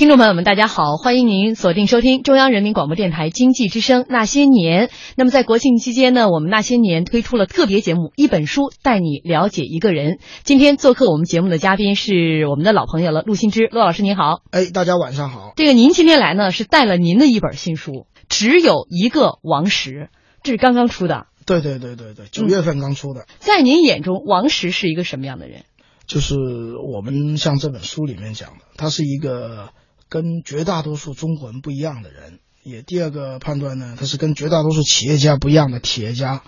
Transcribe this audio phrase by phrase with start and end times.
[0.00, 4.86] 听众朋友们，大家好，欢迎您锁定收听中央人民广播电台经济之声《那些年》。
[5.14, 10.12] 那么在国庆期间呢，我们《那些年》推出了特别节目《一本书带你了解一个人》。
[10.42, 14.40] 今天做客我们节目的嘉宾是我们的老朋友了，陆新之，陆老师您好。
[14.52, 15.52] 哎，大家晚上好。
[15.54, 17.92] 这个您今天来呢，是带了您的一本新书，
[18.26, 19.90] 《只有一个王石》，
[20.42, 21.26] 这是刚刚出的。
[21.44, 23.26] 对对对对对，九月份刚出的。
[23.38, 25.64] 在您眼中，王石是一个什么样的人？
[26.06, 26.36] 就是
[26.90, 29.68] 我们像这本书里面讲的，他是一个。
[30.10, 36.42] 跟绝大多数中国人不一样的人，也第二个判断呢，他是跟绝大多数企业家不一样的企业家。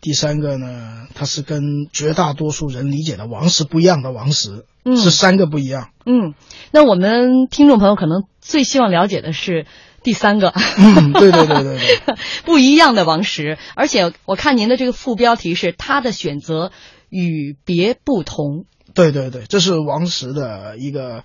[0.00, 1.62] 第三个呢，他是跟
[1.92, 5.90] 绝大多数人理解的王石不一样的王石，是三个不一样。
[6.06, 6.34] 嗯，
[6.70, 9.66] 那我们听众朋友可能最希望了解的是
[10.02, 10.52] 第三个。
[10.78, 13.58] 嗯，对对对对对， 不一样的王石。
[13.74, 16.72] 而且我看您的这个副标题是他的选择
[17.08, 18.64] 与别不同。
[18.94, 21.24] 对对对，这是王石的一个。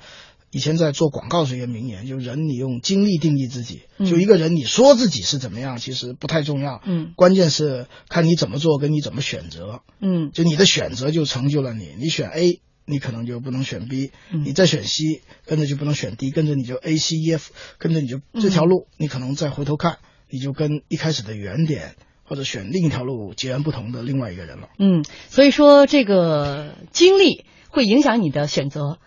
[0.58, 28.98] 以前在做广告是一个名言，就人你用经历定义自己，就一个人你说自己是怎么样，其实不太重要，嗯，关键是看你怎么做，跟你怎么选择，嗯，就你的选择就成就了你，你选 A，你可能就不能选 B，你再选 C，跟着就不能选 D，跟着你就 A C E F，跟着你就这条路，你可能再回头看，你就跟一开始的原点或者选另一条路截然不同的另外一个人了，嗯，所以说这个经历会影响你的选择。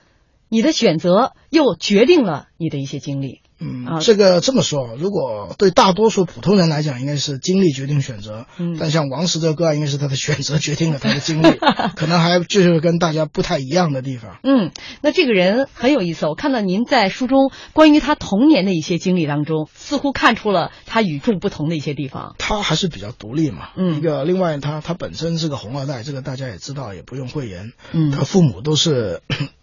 [0.50, 3.40] 你的选择又决定了你的一些经历。
[3.62, 8.46] 嗯，这个这么说，如果对大多数普通人来讲，应该是经历决定选择。
[8.58, 11.58] 嗯，但像王石这个个案，应该是他的选择决定了他的经历，
[11.94, 14.38] 可能还就是跟大家不太一样的地方。
[14.42, 14.70] 嗯，
[15.02, 16.24] 那这个人很有意思。
[16.24, 22.34] 我看到您在书中关于他童年的一些经历当中，似乎看出了他与众不同的一些地方。
[22.38, 23.68] 他还是比较独立嘛。
[23.76, 27.72] 嗯，一个另外他他本身是个红二代，这个大家也知道，也不用讳言。
[27.92, 29.20] 嗯，他父母都是。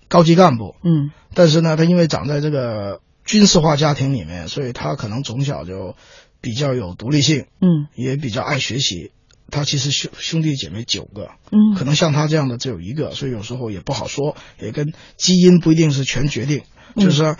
[0.07, 5.95] 高级干部，嗯，但是呢，他因为长在这个军事化家庭里面，所以他可能从小就
[6.41, 9.11] 比较有独立性，嗯，也比较爱学习。
[9.49, 16.63] 他其实兄兄弟姐妹九个，嗯，可能像他这样的只有一个，所以有时候也不好说，也跟基因不一定是全决定。
[16.95, 17.37] 就是说，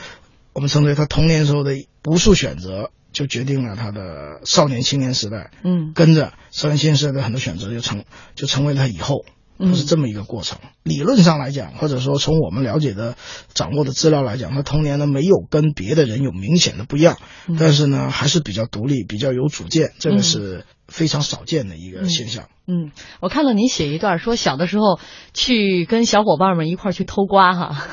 [0.54, 1.74] 我们称之为他童年时候的
[2.06, 9.26] 无数选择，就决定了他的少年青年时代，嗯，跟着少年青年时代的很多选择，就成就成为了他以后。
[9.60, 10.60] 它是这么一个过程。
[10.84, 13.16] 理论上来讲，或者说从我们了解的、
[13.54, 17.18] 掌握的资料来讲，他童年呢没有跟别的人有明显的不一样，
[17.60, 22.46] 但是呢还是比较独立、比较有主见，这个是非常少见的一个现象。
[22.68, 22.92] 嗯，
[23.22, 25.00] 我看到您写一段说，小的时候
[25.34, 27.88] 去跟小伙伴们一块去偷瓜哈，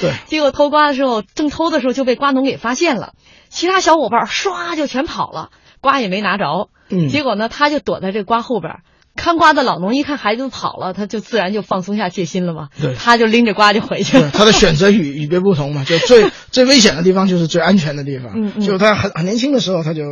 [0.00, 3.14] 对， 结果偷瓜的时候正偷的时候就被瓜农给发现了，
[3.48, 5.50] 其他小伙伴唰就全跑了，
[5.80, 8.76] 瓜也没拿着，嗯，结果呢他就躲在这瓜后边。
[9.16, 12.68] 看瓜的老农一看孩子跑了，他就自然就放松下戒心了嘛。
[12.80, 14.30] 对，他就拎着瓜就回去了。
[14.30, 18.32] 他的选择与与别不同嘛，就最 最危险的地方就是最安全的地方。
[18.34, 18.60] 嗯嗯。
[18.62, 20.04] 就他很很年轻的时候，他就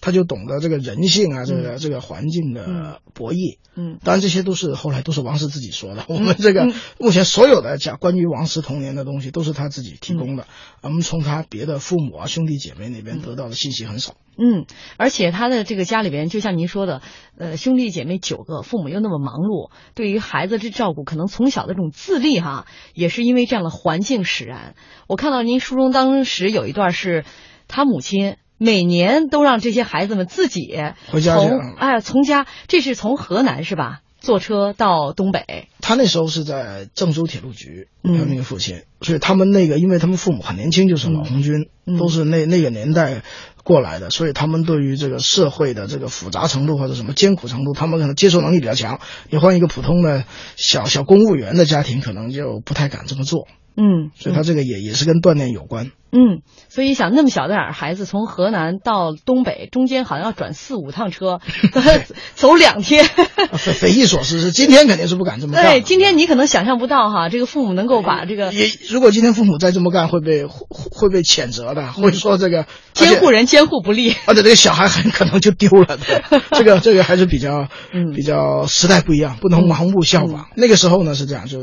[0.00, 3.58] 他就懂得这个人性啊，这个这个环境的博弈。
[3.76, 3.98] 嗯。
[4.04, 6.04] 当然这些都是后来都是王石自己说的。
[6.08, 6.68] 我们这个
[6.98, 10.46] 目前所有的讲关于王石童年的东西都是他自己提供的。
[10.82, 14.14] 我们从他别的父母啊兄弟姐妹那边得到的信息很少。
[14.42, 14.64] 嗯，
[14.96, 17.02] 而且他的这个家里边，就像您说的，
[17.36, 22.64] 呃，兄弟姐妹九个，父母又那么忙碌，对于孩子这照顾，可能从小的这种自立哈，
[22.94, 24.74] 也是因为这样的环境使然。
[25.08, 27.26] 我看到您书中当时有一段是，
[27.68, 30.74] 他母亲每年都让这些孩子们自己
[31.08, 34.00] 回家从哎从家，这是从河南是吧？
[34.20, 35.68] 坐车到东北。
[35.80, 43.22] 他那时候是在郑州铁路局，他那个父亲，所以他们那个，因为他们父母很年轻，就是老红军，都是那那个年代。
[43.64, 49.00] 过来的，所以他们对于这个社会的这个复杂程度或者什么艰苦程度，他们可能接受能力比较强。
[49.28, 50.24] 你换一个普通的
[50.56, 53.46] 小小公务员的家庭，可能就不太敢这么做。
[53.80, 55.90] 嗯，所以他这个也也是跟锻炼有关。
[56.12, 61.40] 嗯，所以想那么小的点儿孩子从河南到东北，中间好像要转四五趟车，
[62.34, 63.04] 走两天，
[63.52, 64.40] 匪匪夷所思。
[64.40, 65.64] 是今天肯定是不敢这么干。
[65.64, 75.96] 对，今天你可能想象不到哈，这个父母能够把这个也如果今天父母再这么干，会被会会被谴责的，会说这个监护人监护不力，而且这个小孩很可能就丢了。
[76.52, 80.48] 这个这个还是比较嗯比较时代不一样，不能盲目效仿。
[80.56, 81.60] 那个时候呢是这样，就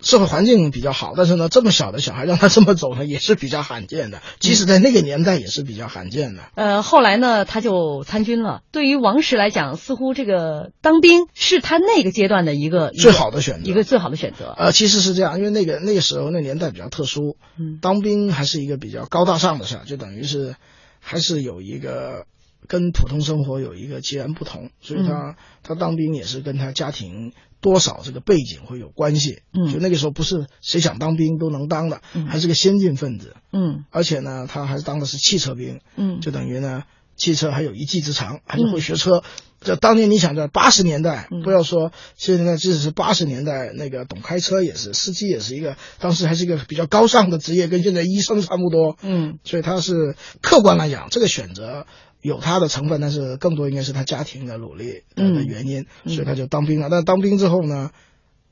[0.00, 6.42] 社会环境比较好，但是呢，这么小的小孩让他这么走呢，也是比较罕见的，即使在那个年代也是比较罕见的。
[6.54, 8.62] 呃，后来呢，他就参军了。
[8.70, 14.54] 对于王石来讲，似乎这个当兵是他那个阶段的一个最好的选择，一个最好的选择。
[14.56, 20.54] 呃，其实是这样，因为那个那个时候那年代比较特殊，嗯，当兵还是一个比较高大上的事儿，就等于是
[21.00, 22.26] 还是有一个。
[22.66, 29.42] 跟普通生活有一个截然不同，所以他他当兵也是跟他家庭多少这个背景会有关系。
[29.52, 33.36] 嗯，就那个时候不是谁想当兵都能当的，还是个先进分子。
[33.52, 35.80] 嗯，而且呢，他还当的是汽车兵。
[35.96, 36.84] 嗯，就等于呢，
[37.16, 39.22] 汽车还有一技之长，还是会学车。
[39.60, 48.96] 这当年你想在八十年代，不要说现在，即使是八十年代，那个懂开车也是司机，也是一个当时还是一个比较高尚的职业，跟现在医生差不多。
[49.02, 51.86] 嗯，所以他是客观来讲，这个选择。
[52.20, 56.88] 有他的成分，但是更多应该是他家庭的努力的原因，所以他就当兵了。
[56.90, 57.90] 但当兵之后呢，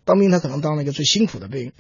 [0.05, 1.73] 当兵他可能当了一个最辛苦的兵，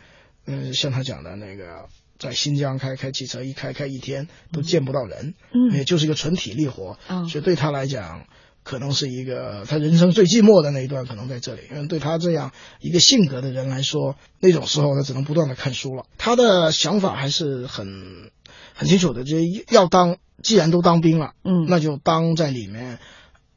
[0.46, 1.86] 嗯，像他讲的那个，
[2.18, 6.98] 在新疆开开汽车，一开开一天都见不到人，嗯，也就是一个纯体力活，
[7.30, 8.26] 所以对他来讲，
[8.62, 11.62] 可能是一个他人生最寂寞的那一段，可能在这里。
[11.70, 12.50] 因为对他这样
[12.80, 16.04] 一个性格的人来说，那种时候他只能不断的看书了。
[16.18, 18.32] 他的想法还是很
[18.76, 19.36] 很清楚的，就
[19.70, 20.18] 要当。
[20.42, 22.98] 既然都当兵了，嗯，那就当在里面，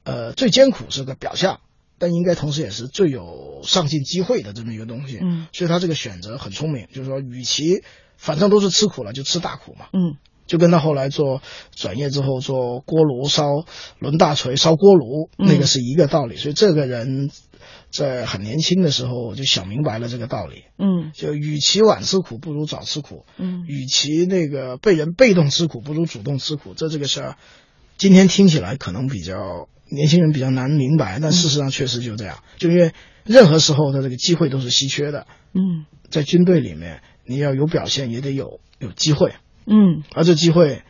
[0.06, 1.60] 呃，最艰苦是个表象，
[2.00, 7.83] 但应该同时也是最有上进机会的这么一个东西，嗯，所以他这个选择很聪明，就是说，与其
[8.16, 10.16] 反正都是吃苦了，就吃大苦嘛，嗯，
[10.48, 11.42] 就跟他后来做
[11.75, 13.44] 转业之后做锅炉烧
[14.00, 17.30] 轮大锤烧锅炉那个是一个道理，所以这个人。
[17.91, 26.74] 在很年轻的时候就想明白了这个道理，嗯，就与其晚吃苦，不如早吃苦，嗯，与其那个被人被动吃苦，不如主动吃苦。
[26.75, 27.38] 这这个事儿，
[27.97, 32.44] 今天听起来可能比较年轻人比较难明白，但事实上确实就这样。
[32.57, 32.91] 就因为
[33.24, 39.33] 任何时候的这个机会都是稀缺的，嗯，在军队里面你要有表现，也得有有机会，
[39.65, 40.83] 嗯，而这机会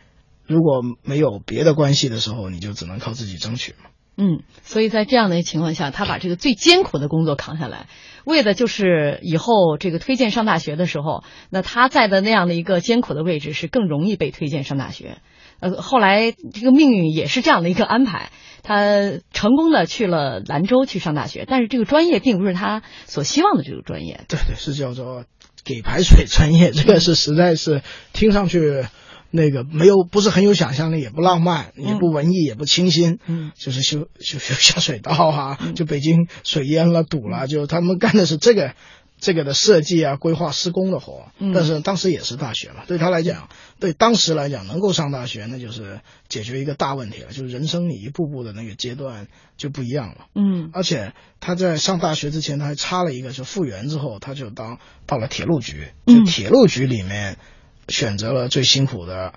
[0.45, 3.89] 如果没有别的关系的时候，你就只能靠自己争取嘛。
[4.21, 7.87] 嗯，所以在这样的情况下，他把这个最艰苦的工作扛下来，
[8.25, 15.19] 为的就是以后这个推荐上大学的时候，那他在的那样的一个艰苦的位置是更容易被推荐上大学。
[15.61, 18.29] 呃，后来这个命运也是这样的一个安排，
[18.61, 18.83] 他
[19.31, 24.25] 成功的去了兰州去上大学，但是这个专业并不是他所希望的这个专业。
[24.27, 25.23] 对对，是叫做
[25.63, 28.83] 给排水专业，这个是实在是听上去。
[29.31, 38.73] 那个没有，不是很有想象力，也不浪漫，也不文艺，也不清新，嗯，就是修修修下水道啊，就北京水淹了堵了，就他们干的是这个
[39.19, 41.27] 这个的设计啊、规划、施工的活。
[41.53, 43.49] 但是当时也是大学嘛，对他来讲，
[43.79, 49.27] 对当时来讲，能够上大学，那就是解决一个大问题了，就是人生你一步步的那个阶段
[49.57, 50.25] 就不一样了。
[50.33, 57.37] 嗯，而且他在上大学之前，他还插了一个，就复员之后，他就当到了铁路局，就铁路局里面。
[57.89, 59.33] 选择了最辛苦的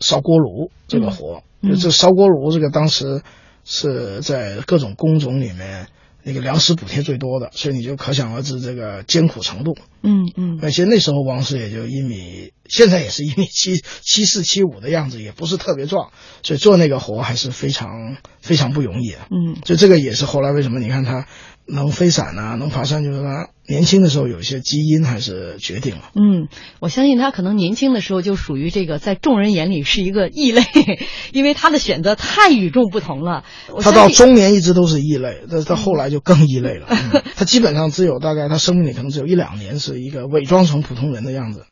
[0.00, 3.22] 烧锅炉这个活，就这烧锅炉这个当时
[3.64, 5.88] 是在各种工种里面
[6.22, 9.76] 那个粮食补贴最多的，所以你就可想而知这个艰苦程度。
[10.02, 16.10] 嗯嗯，而且那时候王石也就一米，现在也是一米七七四七五的样子，也不是特别壮，
[16.42, 19.18] 所以做那个活还是非常非常不容易的。
[19.30, 21.26] 嗯，所以这个也是后来为什么你看他。
[21.72, 26.10] 能飞伞啊，能爬山，就是他年轻的时候有一些基因还是决定了。
[26.14, 26.48] 嗯，
[26.80, 30.62] 我相信他可能年轻的时候就属于这个在众人眼里是一个异类，
[31.32, 33.44] 因为他的选择太与众不同了。
[33.80, 36.88] 他到中年一直都是异类，但到后来就更异类了。
[37.36, 41.66] 他基本上只有大概他生命里可能只有一两年是一个伪装成普通人的样子。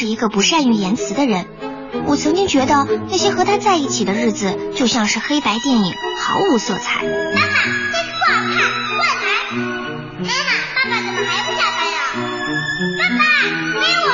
[0.00, 1.44] 就是一个不善于言辞的人。
[2.06, 7.02] 我曾经觉得那些和他在一起的日子就像是黑白电影，毫无色彩。
[7.02, 7.18] 妈妈，
[7.92, 8.56] 这个不好看，
[8.96, 9.28] 换台。
[10.16, 12.00] 妈妈，爸爸怎么还不下班呀？
[12.96, 13.20] 爸爸，
[13.78, 14.08] 给我。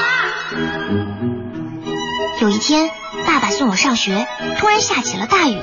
[2.41, 2.91] 有一天，
[3.25, 4.27] 爸爸送我上学，
[4.59, 5.57] 突然下起了大雨。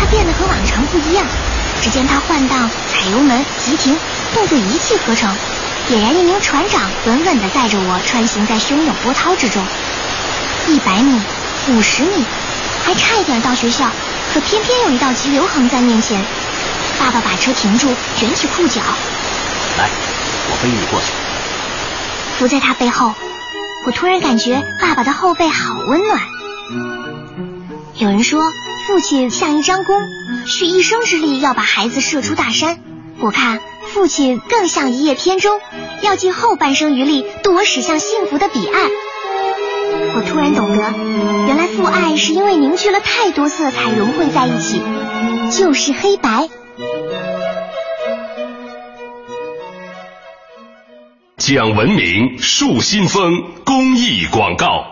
[0.00, 1.24] 他变得和往常不一样。
[1.80, 3.96] 只见他换挡、踩油门、急停，
[4.34, 5.32] 动作一气呵成，
[5.92, 9.62] 俨然一名船长，稳稳地载着我穿行在汹涌波涛之中。
[10.66, 11.20] 一百米，
[11.68, 12.24] 五十米，
[12.82, 13.90] 还差一点到学校，
[14.32, 16.24] 可偏偏有一道急流横在面前。
[16.98, 18.80] 爸爸把车停住，卷起裤脚，
[19.76, 19.90] 来，
[20.50, 21.12] 我背你过去。
[22.38, 23.12] 伏在他背后，
[23.84, 26.22] 我突然感觉爸爸的后背好温暖。
[27.96, 28.42] 有人说，
[28.86, 29.94] 父亲像一张弓，
[30.46, 32.78] 蓄一生之力要把孩子射出大山。
[33.18, 33.60] 我看
[33.92, 35.60] 父亲更像一叶扁舟，
[36.02, 38.90] 要尽后半生余力渡我驶向幸福的彼岸。
[40.14, 40.92] 我突然懂得，
[41.46, 44.82] 原来父爱是因为凝聚了太多色彩融汇在一起，
[45.50, 46.48] 就是黑白。
[51.38, 54.91] 讲文明树新风公益广告。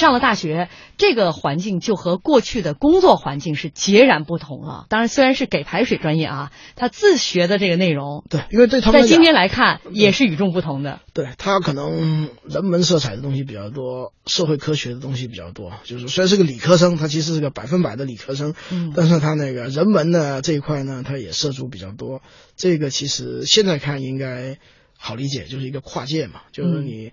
[0.00, 4.86] 上了大学，这个环境就和过去的工作环境是截然不同了。
[4.88, 11.00] 当然，虽然是给排水专业啊，他自学的这个内容，对，因为对他们在今天来看也是与众不同的。
[11.12, 15.72] 对他可能人文色彩的东西比较多，社会科学的东西比较多。
[15.84, 22.22] 就是虽然是个理科生，他其实是个百分百的理科生，嗯，但是他那个人文的这一块呢，他也涉足比较多。
[22.56, 24.58] 这个其实现在看应该
[24.96, 27.12] 好理解，就是一个跨界嘛，就是你。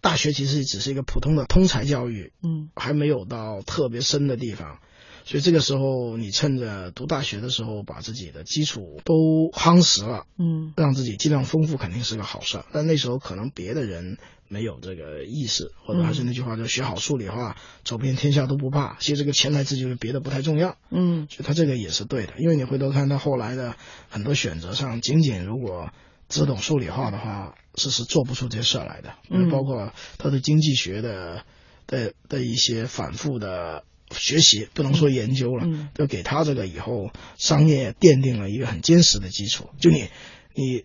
[0.00, 4.78] 大学其实只是一个普通的通才教育，嗯，还没有到特别深的地方，
[5.24, 12.60] 所以这个时候你趁着读大学的时候把自己的基础都夯实了，嗯，让自己尽量丰富肯定是个好事。
[12.72, 18.96] 但那时候可能别的人没有这个意识，或者还是那句话，就学好数理化，走遍天下都不怕。
[19.00, 23.74] 其实这个潜台词就是别的不太重要，嗯，所以他这个也是对的，因为你回头看他后来的
[24.08, 25.90] 很多选择上，仅仅如果。
[26.28, 29.14] 只懂数理化的话，是是做不出这些事儿来的。
[29.30, 31.44] 嗯，包括他的经济学的
[31.86, 39.70] 的的一些反复的学习，不能说研究了，嗯就给他这个以后商业奠定了一个很坚实的基础。
[39.80, 40.08] 就你
[40.54, 40.84] 你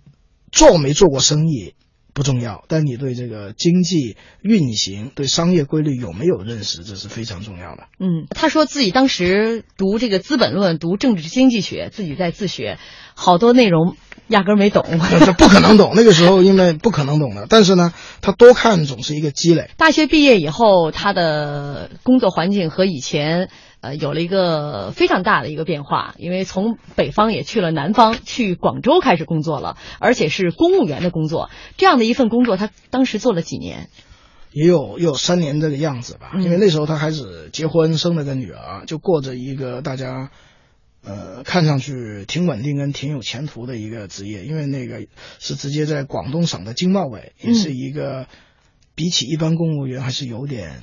[0.52, 1.76] 做没做过生意？
[2.16, 7.88] 不重要，但你对这个经济运行、对商业规律有没有认识，这是非常重要的。
[7.98, 12.78] 嗯，他说自己当时读这个《资本论》、读政治经济学，自己在自学，
[13.16, 14.86] 好多内容压根儿没懂。
[15.26, 17.46] 这不可能懂，那个时候应该不可能懂的。
[17.50, 19.70] 但是呢，他多看总是一个积累。
[19.78, 23.50] 大学毕业以后，他的工作环境和以前。
[23.84, 31.50] 呃，有了一个非常大的一个变化，因为从北方也去了南方，去广州开始工作了，而且是公务员的工作。
[31.76, 33.90] 这样的一份工作，他当时做了几年？
[34.54, 36.32] 也有也有三年这个样子吧。
[36.40, 40.30] 因为那时候他开始结婚，生了个女儿，就过着一个大家
[41.04, 44.46] 呃看上去挺稳定跟挺有前途的一个职业。
[44.46, 45.06] 因为那个
[45.40, 48.28] 是直接在广东省的经贸委，也是一个
[48.96, 50.82] 比起一般公务员还是有点。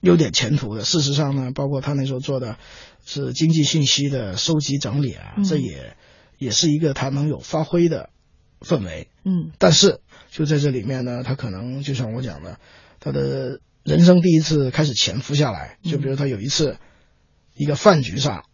[0.00, 0.84] 有点前途的。
[0.84, 2.58] 事实上呢，包括他那时候做的，
[3.04, 5.96] 是经济信息的收集整理啊，这也
[6.38, 8.10] 也是一个他能有发挥的
[8.60, 9.08] 氛围。
[9.24, 10.00] 嗯，但是
[10.30, 12.60] 就在这里面呢，他可能就像我讲的，
[13.00, 15.78] 他的人生第一次开始潜伏下来。
[15.82, 16.76] 就比如他有一次
[17.54, 18.44] 一个饭局上，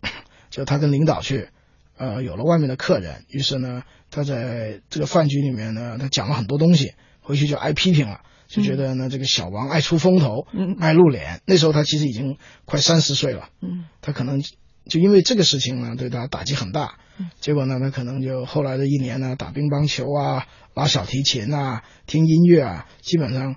[0.53, 1.49] 就他跟领导去，
[1.97, 6.93] 呃，有了外面的客人，于是呢，他在这个饭局里面呢，他讲了很多东西，
[7.23, 8.21] 回去就挨批评了。
[8.49, 11.41] 就觉得呢，这个小王爱出风头，嗯，爱露脸。
[11.47, 16.97] 那时候他其实已经快三十岁了，嗯，他可能就因为这个事情呢，对他打击很大。
[17.41, 23.57] 结果呢，他可能就后来的一年呢，打乒乓球啊，拉小提琴啊，听音乐啊，基本上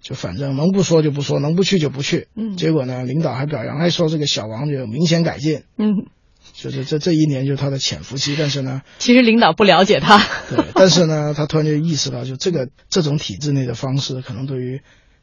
[0.00, 2.28] 就反正能不说就不说，能不去就不去。
[2.36, 5.64] 嗯，结果呢，领导还表扬，还说这个小王就明显改进。
[5.76, 6.06] 嗯。
[6.56, 14.80] 就是这这一年就是他的潜伏期，但是呢，其实领导不了解他，对，但是呢，他突然就意识到，就这个这种体制内的方式，可能对于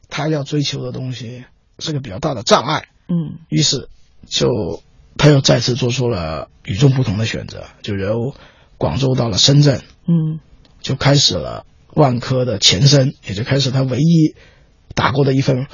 [0.09, 1.43] 他要追求的东西
[1.79, 3.89] 是个比较大的障碍，嗯，于是
[4.27, 4.47] 就
[5.17, 8.35] 他又再次做出了与众不同的选择，就由
[8.77, 10.39] 广州到了深圳，嗯，
[10.81, 14.35] 就开始了万科的前身，也就开始他唯一
[14.93, 15.65] 打过的一份。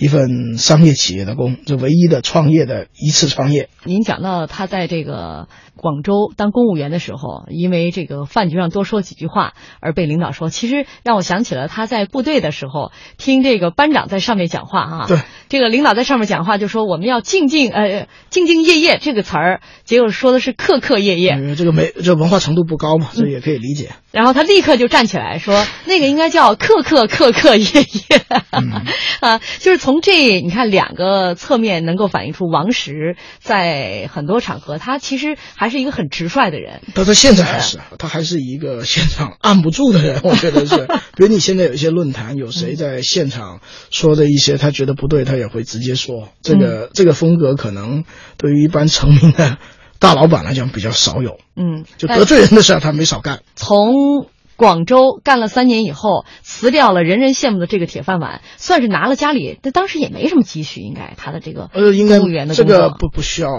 [0.00, 3.68] 一份商业企业的工，这唯一的创业的一次创业。
[3.84, 15.04] 您讲到他在这个广州当公务员的时候，因为这个饭局上多说几句话而被领导说，其实让我想起了他在部队的时候听这个班长在上面讲话啊。
[15.06, 15.18] 对，
[15.50, 21.54] 这个领导在上面讲话就说我们要兢兢呃兢兢业业这个词儿，结果说的是刻刻业业。
[21.54, 23.90] 这个没这文化程度不高嘛，这也可以理解。
[24.12, 28.22] 然后他立刻就站起来说，那个应该叫刻刻刻刻业业
[29.20, 29.89] 啊，就是从。
[29.90, 36.80] 从这你看两个侧面能够反映出王石在很多场合，他其实还是一个很直率的人。
[36.94, 40.86] 他他现在还是，他还是一个现场按不住的人，我觉得是。
[41.16, 46.28] 比如你现在有一些论坛，有谁在现场说的一些他觉得不对，他也会直接说。
[46.40, 48.04] 这个这个风格可能
[48.36, 49.58] 对于一般成名的
[49.98, 51.40] 大老板来讲比较少有。
[51.56, 53.40] 嗯，就得罪人的事他没少干。
[53.56, 54.28] 从
[54.60, 63.50] 广州干了三年以后，辞掉了人人羡慕的这个铁饭碗，算是拿了家里，但当时也没什么积蓄，应该他的这个呃，应该公务员的这个不不需要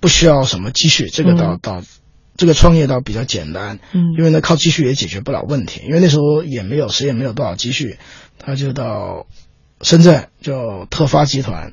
[0.00, 1.82] 不需要什么积蓄，这个倒倒
[2.36, 7.96] 这个创业倒比较简单，嗯，因为呢靠积蓄也解决不了问题，因为那时候也没有谁也没有多少积蓄，
[8.38, 9.26] 他就到
[9.80, 11.72] 深圳就特发集团，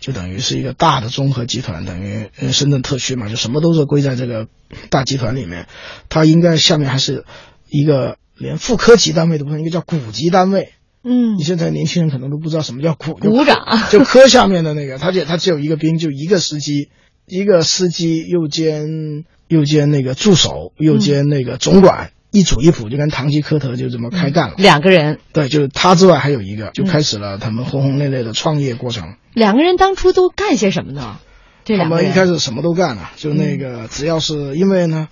[0.00, 4.48] 就等于是一个大的综合集团，等于深圳特区嘛，就什么都是归在这个
[4.90, 5.68] 大集团里面，
[6.08, 7.24] 他应该下面还是
[7.70, 8.16] 一个。
[8.36, 10.72] 连副科级单位都不算，一个叫股级单位。
[11.02, 13.14] 嗯，你现在年轻人可能都不知道什么叫股。
[13.14, 13.58] 股长
[13.90, 16.88] 就科下面的那个，他就他只有一个兵，就一个司机，
[17.26, 24.54] 一个司机又兼又兼那个助手，又兼那个总管，一主一辅，就跟堂吉诃德就这么开干了。
[24.56, 29.16] 两个人，对，就是他之外还有一个，就开始了他们轰轰烈烈的创业过程。
[29.34, 31.18] 两个人当初都干些什么呢？
[31.66, 35.08] 他们一开始什么都干了，就那个只要是因为呢，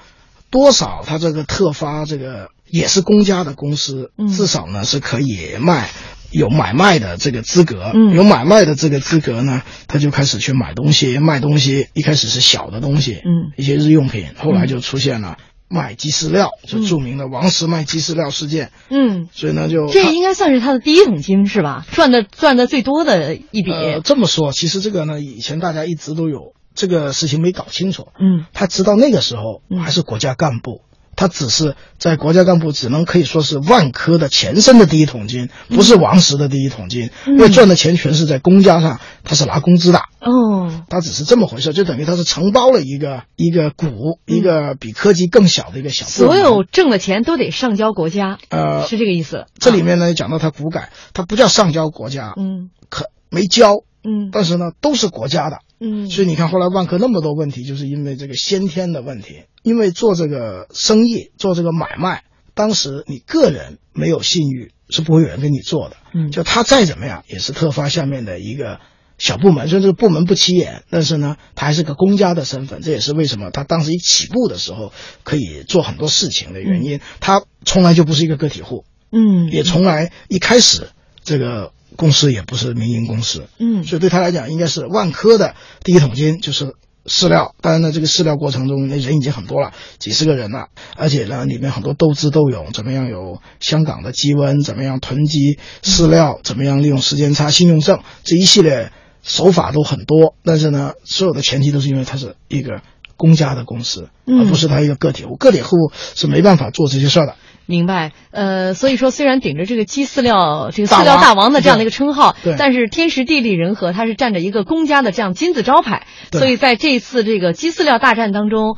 [0.52, 2.50] 多少他这个特发这个。
[2.72, 5.90] 也是公家的公司，至少呢是可以卖，
[6.30, 7.92] 有买卖的这个资格。
[8.14, 11.88] 有买卖的这个资格呢，他就开始去买东西、卖东西。
[11.92, 15.36] 一开始是小的东西，嗯，一些日用品，后来就出现了
[15.68, 18.70] 卖鸡饲料，就著名的王石卖鸡饲料事件。
[18.88, 21.84] 嗯，所以呢，就这应该算是他的第一桶金是吧？
[21.92, 23.70] 赚的赚的最多的一笔。
[24.02, 28.08] 这么说，其实这个呢，以前大家一直都有这个事情没搞清楚。
[28.18, 30.82] 嗯，他直到那个时候还是国家干部。
[31.14, 39.98] 他只是在国家干部，只能可以说是万科的前身的第一桶金，不是王石的第一桶金，因为赚的钱全是在公家上，他是拿工资的。
[40.20, 46.06] 哦，他只是这么回事，就等于他是承包了一个一个股，一个比科技更小的一个小。
[46.06, 49.44] 所有挣的钱都得上交国家，呃，是这个意思。
[49.58, 55.58] 这里面呢讲到他股改，他不叫上交国家，嗯，可没交，嗯，但是呢都是国家的。
[55.83, 59.42] 嗯，所以你看，后来万科那么多问题，就是因为这个先天的问题。
[59.64, 65.97] 因为做这个生意，做这个买卖，当时你个人没有信誉，是不会有人跟你做的。
[66.14, 68.81] 嗯，就他再怎么样，也是特发下面的一个
[69.18, 72.81] 小部门，虽然这个部门不起眼，但是呢，他还是个公家的身份。
[72.81, 74.92] 这也是为什么他当时一起步的时候
[75.25, 77.01] 可以做很多事情的原因。
[77.21, 80.88] 他从来就不是一个个体户，嗯，也从来一开始
[81.23, 81.73] 这个。
[81.96, 86.74] 公司也不是民营公司，嗯，所以对他来讲，应该是万科的第一桶金就是
[87.07, 87.55] 饲料。
[87.61, 100.35] 当然呢，这个饲料过程中，那人已经很多了，几十个人了，而且呢，里面很多斗智斗勇，怎么样有香港的鸡瘟，怎么样囤积饲料，怎么样利用时间差、信用证这一系列手法都很多。
[100.44, 102.83] 但是呢，所有的前提都是因为它是一个
[103.16, 105.37] 公家的公司，而不是他一个个体户。
[105.37, 107.37] 个体户是没办法做这些事儿的。
[107.66, 118.77] 明白，呃，所以说虽然顶着这个鸡饲料这个饲料大王的这样的一个称号，但是天时地利人和，它是占着一个公家的这样金字招牌，所以在这一次这个鸡饲料大战当中。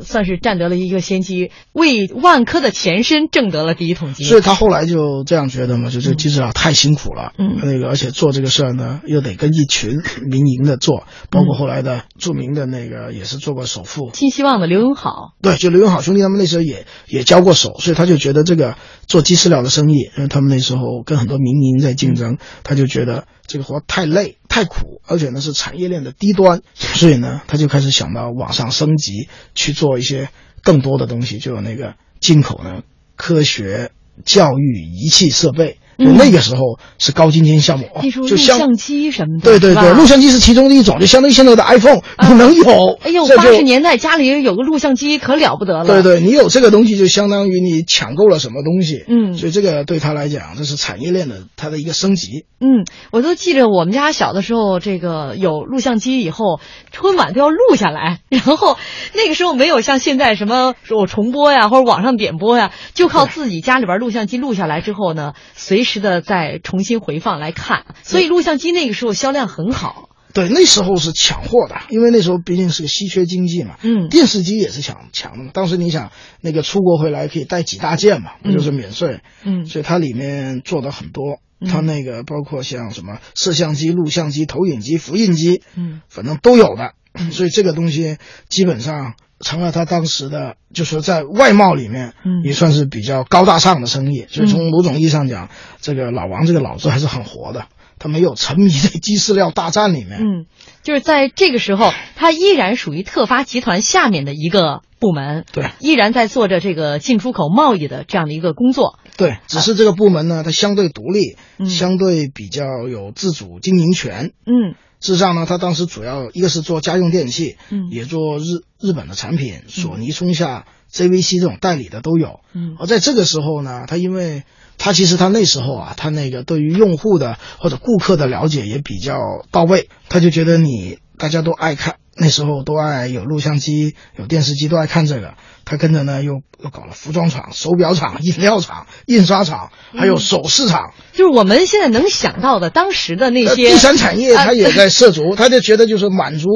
[0.00, 4.26] 算是占得了一个先机，为万科的前身挣得了第一桶金。
[4.26, 18.76] 所以他后来就这样觉得嘛，就这个机制啊太辛苦了，嗯，那个而且做这个事儿呢，又得跟一群民营的做，包括后来的著名的那个也是做过首富，新希望的刘永好，对，就刘永好兄弟他们那时候也也交过手，所以他就觉得这个
[19.12, 29.74] 做鸡饲料的生意，因为他们那时候跟很多民营在竞争，他就觉得这个活太累太苦，而且呢是产业链的低端，所以呢他就开始想到往上升级去。
[29.82, 30.28] 做一些
[30.62, 32.84] 更多的东西，就有那个进口的
[33.16, 33.90] 科学
[34.24, 35.78] 教育仪器设备。
[35.96, 37.86] 那个时候是高精尖项目，
[38.28, 42.98] 就像录像机什么的，对对对，录像机是其中的一种，就相当于现在的 iPhone，你能有。
[43.02, 45.84] 哎呦，八十年代家里有个录像机可了不得了。
[45.84, 49.04] 对对，你有这个东西，就相当于你抢购了什么东西。
[49.06, 52.46] 嗯，所以这个对他来讲，这是产业链的它的一个升级。
[52.60, 58.76] 嗯，我都记着我们家小的时候，这个有录像机以后，春晚都要录下来， 然后
[59.14, 65.81] 那个时候没有像现在什么说我重播呀，或者网上点播呀，就靠自己家里边录像机录下来之后呢，随。
[65.82, 70.10] 随时的再重新回放来看，所以录像机那个时候销量很好。
[70.32, 73.74] 对，那时候是抢货的，因为那时候毕竟是个稀缺经济嘛。
[73.82, 75.50] 嗯，电视机也是抢抢的嘛。
[75.52, 79.22] 当时你想，那个出国回来可以带几大件嘛，不就是免税？
[79.42, 86.94] 嗯，所以它里面做的很多，它那个包括像什么摄像机、录像机、投影机、复印机，嗯，反正都有的。
[87.32, 88.18] 所以这个东西
[88.48, 94.26] 基本上成了他当时的，就是在外贸里面，嗯，也算是比较高大上的生意。
[94.30, 95.50] 所以从某种意义上讲，
[95.80, 97.66] 这个老王这个脑子还是很活的。
[97.98, 100.18] 他没有沉迷在鸡饲料大战里面。
[100.20, 100.46] 嗯，
[100.82, 105.44] 就是在这个时候，他依然属于特发集团下面的一个部门。
[105.52, 108.98] 对，依然在做着这个进出口贸易的这样的一个工作。
[109.16, 114.32] 对，只是这个部门呢，它相对独立，嗯、相对比较有自主经营权。
[114.46, 118.44] 嗯，事实上呢，他当时主要一个是做家用电器，嗯，也做日
[118.80, 122.40] 日本的产品，索尼、松下、JVC 这种代理的都有。
[122.54, 124.44] 嗯，而在这个时候呢，他因为。
[124.78, 129.16] 他其实他那时候啊，他那个对于用户的或者顾客的了解也比较
[129.52, 146.48] 到位，他就觉得你大家都爱看，那时候都爱有录像机、有电视机都爱看这个，他跟着呢又又搞了服装厂、手表厂、饮料厂、印刷厂，还有首饰厂，嗯、就是我们现在能想到的当时的那些、呃、第三产业，他也在涉足， 他就觉得就是满足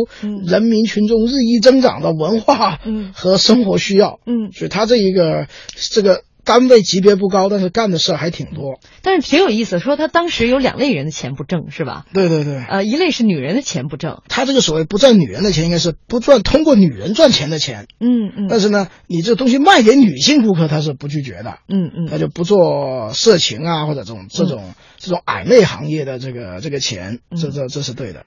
[0.44, 2.78] 人民群众日益增长的文化
[3.14, 6.22] 和生活需要，嗯，所以他这一个这个。
[6.46, 8.78] 单位级别不高，但是干的事还挺多。
[9.02, 12.06] 但是挺有意思，说他当时有两类人的钱不挣，是吧？
[12.14, 12.64] 对对对。
[12.64, 14.22] 呃，一类是女人的钱不挣。
[14.28, 17.88] 他这个所谓不赚女人的钱，应该是不赚通过女人赚钱的钱。
[17.98, 18.46] 嗯嗯。
[18.48, 21.58] 但是呢，你这东西卖给女性顾客，他是不拒绝的。
[21.68, 22.06] 嗯嗯。
[22.08, 28.24] 他就不做色情啊，或者这种这种、嗯、这种暧昧行业的这个这个钱，嗯这这这是对的。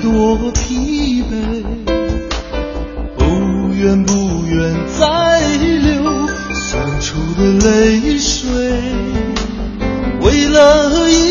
[0.00, 1.64] 多疲惫。
[3.16, 8.48] 不愿不愿再流酸楚的泪水
[10.20, 11.27] 为了一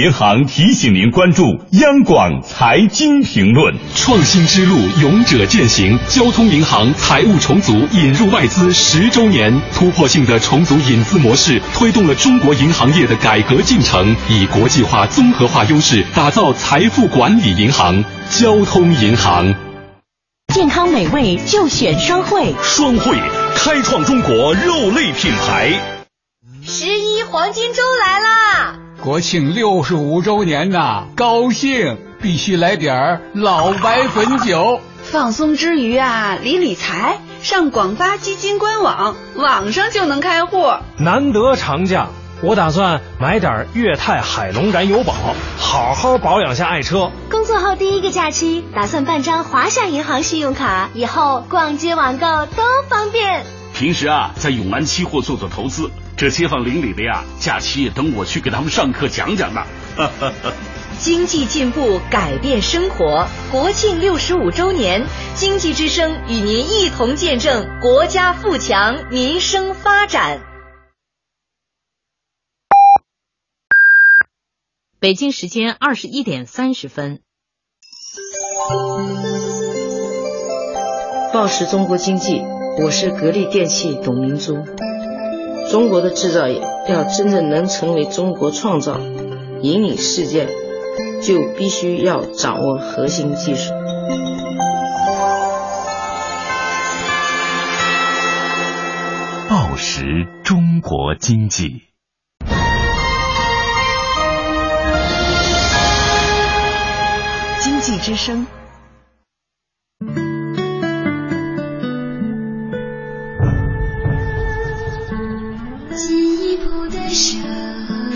[0.00, 3.74] 银行提醒您关注央广财经评论。
[3.94, 5.98] 创新之路，勇者践行。
[6.08, 19.54] 交通银行财务重组引入外资十周年，突破性的重组引资模式，推动了中国银行业的改革进程，以国际化、综合化优势打造财富管理银行——交通银行。
[20.54, 23.18] 健康美味就选双汇，双汇
[23.54, 25.74] 开创中国肉类品牌。
[26.64, 28.49] 十一黄金周来啦！
[29.02, 34.80] 国庆六十五周年呐，高兴必须来点儿老白汾酒。
[35.02, 40.70] 放松之余啊，理理财，上广发基金官网，网上就能开户。
[40.98, 42.08] 难得长假，
[42.42, 45.14] 我打算买点粤泰海龙燃油宝，
[45.58, 47.10] 好好保养下爱车。
[47.30, 53.44] 工作后第一个假期，打算办张华夏银行信用卡，以后逛街网购都方便。
[53.74, 55.90] 平时啊，在永安期货做做投资。
[56.20, 59.64] 这街坊邻里的呀，假期等我去给他们上课讲讲呢。
[61.00, 63.26] 经济进步，改变生活。
[63.50, 70.42] 国庆六十五周年，经济之声与您一同见证国家富强，民生发展。
[75.00, 77.20] 北京时间二十一点三十分。
[81.32, 82.42] 报时中国经济，
[82.82, 84.58] 我是格力电器董明珠。
[85.70, 88.98] 中国的制造业要真正能成为中国创造、
[89.62, 90.48] 引领世界，
[91.22, 93.70] 就必须要掌握核心技术。
[99.48, 101.82] 报时中国经济，
[107.60, 108.44] 经济之声。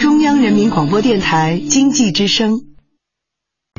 [0.00, 2.52] 中央人民广播电台经济之声。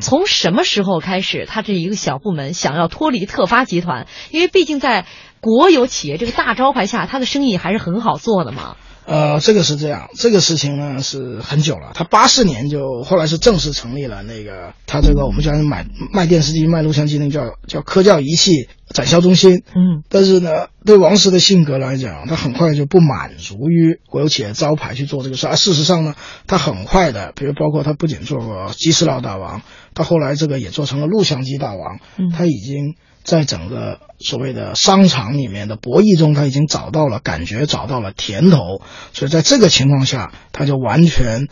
[0.02, 4.06] 从什么时候开始，他这一个小部门想要脱离特发集团？
[4.30, 5.06] 因为毕竟在
[5.40, 8.76] 国有企业这个大招牌下，他的生意还是很好做的嘛。
[9.06, 11.92] 呃，这个是这样，这个事情呢是很久了。
[11.94, 19.62] 他八四年就后来是正式成立了那个他这个我们叫买卖电视机、卖录像机那叫叫科教仪器展销中心。
[19.68, 25.46] 嗯，但是呢，对王石的性格来讲，他很快就不满足于国有企业招牌去做这个事。
[25.46, 26.14] 而事实上呢，
[26.48, 29.62] 他很快的，比如包括他不仅做过鸡翅佬大王，
[29.94, 32.00] 他后来这个也做成了录像机大王。
[32.18, 32.96] 嗯，他已经。
[33.26, 38.80] 在整个所谓的商场里面的博弈中，他已经找到了感觉，找到了甜头，
[39.12, 41.48] 所以在这个情况下，他就完全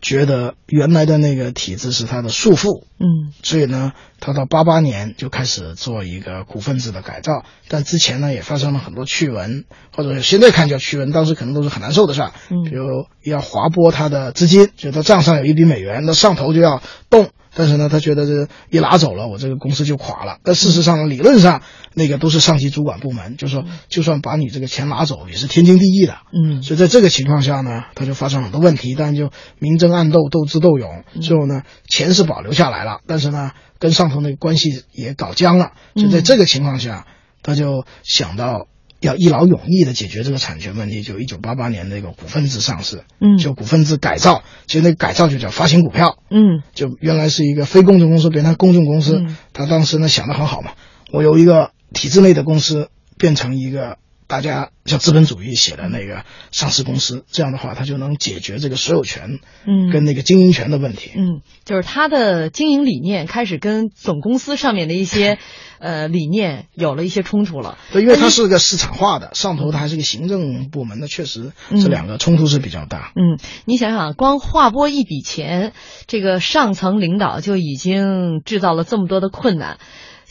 [0.00, 9.64] 觉得原来的那个体制是他的束缚，嗯，所以呢，他到八八年就开始做一个股份制的改造，但之前呢也发生了很多趣闻，
[9.96, 17.30] 或者现在看叫趣闻，当时可能都是很难受的事儿，嗯，比如要划拨他的资金，就他账上有一笔美元，那上头就要动。
[17.54, 20.38] 但是呢，他觉得这一拿走了，我这个公司就垮了。
[20.42, 21.62] 但事实上，理论上
[21.94, 26.16] 那个都是上级主管部门，就说就算把你这个钱拿走，也是天经地义的。
[26.32, 31.04] 嗯，所以在这个情况下呢，他就发生很多问题，但就明争暗斗，斗智斗勇。
[31.20, 35.72] 最后呢，钱是保留下来了，但是呢，跟上头那个关系也搞僵了。
[35.94, 37.06] 所以在这个情况下，
[37.42, 38.66] 他就想到。
[39.02, 50.72] 要一劳永逸的解决这个产权问题，就一九八八年那个股份制上市，嗯，就股份制改造，其实那改造就叫发行股票，嗯，就原来是一个非公众公司变成公众公司，他当时呢想的很好嘛，
[51.12, 52.88] 我有一个体制内的公司
[53.18, 65.38] 变成一个大家像资本主义写的那个上市公司，这样的话它就能解决这个所有权，嗯，跟那个经营权的问题，嗯，就是他的经营理念开始跟总公司上面的一些。
[65.82, 67.76] 呃，理念有了一些冲突了。
[67.92, 73.10] 对，因为它是个市场化的，上头它还是个行政部门的，确实这两个冲突是比较大。
[73.16, 75.72] 嗯，你想想，光划拨一笔钱，
[76.06, 79.78] 这个上层领导就已经制造了这么多的困难，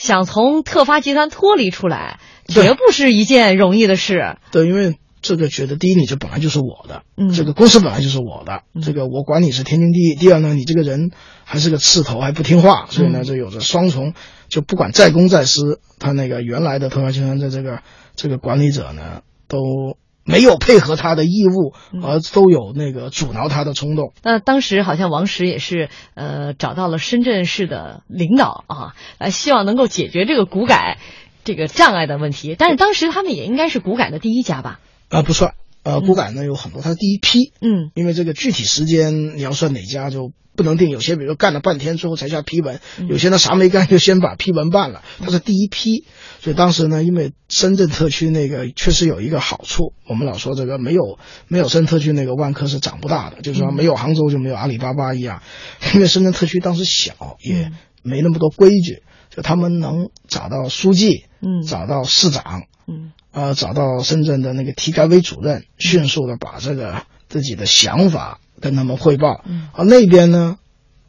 [0.02, 4.38] 想从特发集团脱离出来，绝不是一件容易的事。
[4.52, 4.96] 对，因为。
[5.24, 10.16] 这个觉得，第一，你这本来就是我的，嗯，这个公司本来就是我的，这个我管你是天经地义。
[10.16, 11.12] 第二呢，你这个人
[11.44, 14.16] 还是个刺头，还不听话，所以呢，就有着双重，
[14.50, 17.84] 就不管在公在私，他那个原来的特发集团的这个
[18.16, 19.96] 这个管理者呢，都
[20.32, 24.14] 没有配合他的义务，而都有那个阻挠他的冲动。
[24.24, 30.98] 那当时好像王石也是呃找到了深圳市的领导啊，来希望能够解决这个股改
[31.44, 32.56] 这个障碍的问题。
[32.58, 34.80] 但是当时他们也应该是股改的第一家吧？
[35.10, 46.06] 啊，不算，呃，股改呢有很多，它是第一批，嗯，因为这个具体时间你要算哪家就不能定，有些比如干了半天，最后才下批文，有些呢啥没干就先把批文办了，它是第一批，
[46.40, 51.18] 所以当时呢，因为深圳特区那个确实有一个好处，我们老说这个没有
[51.48, 55.42] 没有深圳特区那个万科是长不大的，就是说没有杭州就没有阿里巴巴一样，
[55.96, 57.72] 因为深圳特区当时小，也
[58.04, 59.02] 没那么多规矩，
[59.36, 63.14] 就他们能找到书记，嗯，找到市长，嗯。
[63.32, 69.42] 呃，找到深圳的那个体改委主任，迅速的把这个自己的想法跟他们汇报。
[69.46, 70.58] 嗯，而那边呢，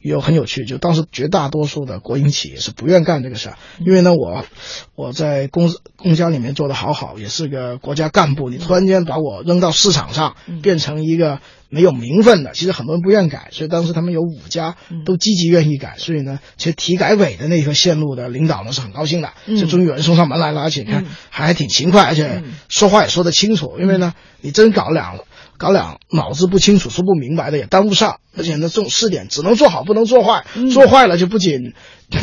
[0.00, 4.44] 有很有趣，就当时绝大多数的国营企业是不愿干这个事儿，因为呢，我
[4.94, 11.40] 我在公公家里面做的好好，也是个国家干部，你突然间把我扔到市场上，变成一个
[11.72, 25.18] 没有名分的，其实很多人不愿改，所以当时他们有五家都积极愿意改，所以呢，其实体改委的那个线路的领导呢是很高兴的，就终于有人送上门来了，而且看还还挺勤快，而且说话也说得清楚，因为呢，你真搞两。
[25.58, 30.44] 搞两脑子不清楚、说不明白的也耽误上，而且呢，这种试点只能做好，不能做坏。
[30.72, 31.74] 做坏了就不仅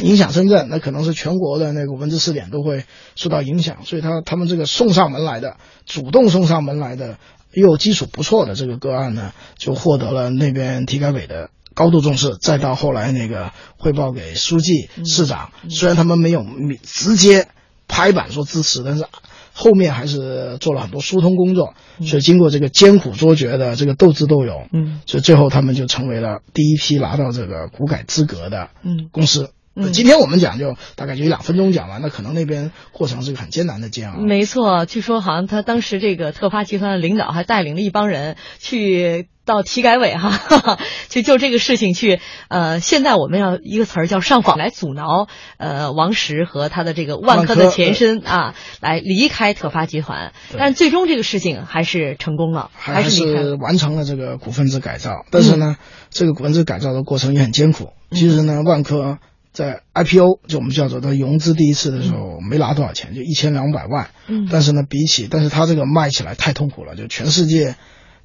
[0.01, 2.83] 影响深圳，那可能是全国的那个文字试点都会
[3.15, 3.85] 受到影响。
[3.85, 7.17] 所以他他们这个送上门来的、主动送上门来的
[7.51, 12.37] 又基础不错的这个个案呢，就获得了那边体改委的高度重视。
[12.41, 16.45] 再到后来那个汇报给书记、市长，虽然他们没有
[16.83, 17.47] 直接
[17.87, 19.05] 拍板说支持，但是。
[19.51, 21.73] 后面还是做了很多疏通工作，
[22.05, 29.51] 所以经过这个艰苦卓绝的这个斗智斗勇，嗯，所以最后他们就成为了第一批拿到这个股改资格的嗯公司。
[29.79, 34.19] 嗯，今天我们讲就大概就一两分钟讲完，那可能那边过程是个很艰难的煎熬。
[34.19, 39.27] 没错，据说好像他当时这个特发集团的领导还带领了一帮人去。
[39.45, 40.77] 到体改委哈，
[41.09, 55.25] 就就这个事情去呃，现在我们要一个词儿叫上访来阻挠呃王石和他的这个万科的前身啊，来离开特发集团，但最终这个事情还是成功了，还是完成了这个股份制改造。
[55.31, 55.77] 但是呢，
[56.11, 57.93] 这个股份制改造的过程也很艰苦。
[58.11, 59.17] 其实呢，万科
[59.51, 64.09] 在 IPO 就我们叫做它融资第一次的时候没拿多少钱，就一千两百万。
[64.27, 67.75] 嗯，但是呢，比起但是它这个卖起来太痛苦了，就全世界。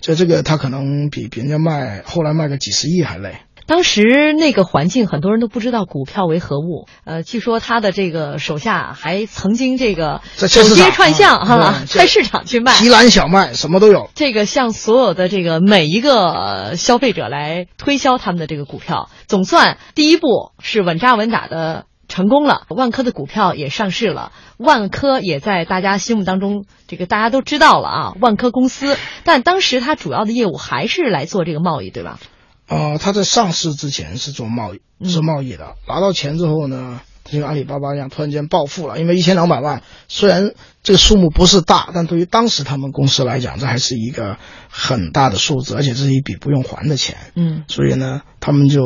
[0.00, 3.36] 就这个，他可能比别人家卖，后来卖个几十亿还累。
[3.66, 6.86] 当时那个环境，很多人都不知道股票为何物。
[7.04, 14.10] 呃，据说他的这个手下还曾经这个在走街串巷哈，在市场去卖提篮小麦，什么都有。
[14.14, 21.86] 这个向所有的这个每一个消费者来推销他们的这个股票，总算第一步是稳扎稳打的。
[22.06, 28.98] 成功了，万科的股票也上市了，万科也在大家心目当中，这个大家都知道了啊，万科公司。
[29.24, 32.20] 但当时它主要的业务还是来做这个贸易，对吧？
[32.68, 35.74] 呃，他在上市之前是做贸易，是贸易的。
[35.88, 38.98] 拿到钱之后呢，就像阿里巴巴一样，突然间暴富了。
[38.98, 40.52] 因为一千两百万，虽然
[40.82, 44.38] 这个数目不是大，但对于当时他们公司来讲，这还是一个
[44.68, 47.16] 很大的数字，而且这是一笔不用还的钱。
[47.34, 48.82] 嗯，所以呢，他们就。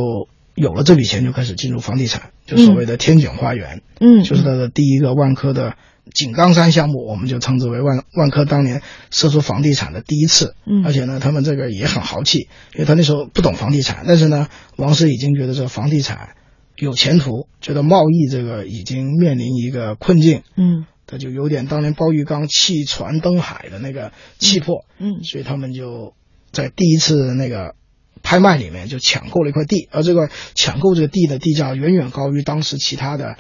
[0.55, 5.77] 有了这笔钱，就开始进入房地产，就所谓的天井花园，嗯，就是他的第一个万科的
[6.15, 16.37] 井冈山项目，我们就称之为万万科当年涉足房地产的第一次，嗯，而且呢，他们这个也很豪气，因为他那时候不懂房地产，但是呢，王石已经觉得这个房地产
[16.77, 26.15] 有前途，觉得贸易这个已经面临一个困境，嗯，他就有点当年包玉刚弃船登海的那个气魄，嗯，所以他们就
[26.53, 27.75] 在第一次那个。
[28.21, 33.37] 拍卖里面就抢购了一块地，而这个抢购这个地的地价远远高于当时其他的